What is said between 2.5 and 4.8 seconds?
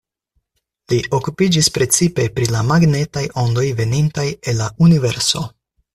la magnetaj ondoj venintaj el la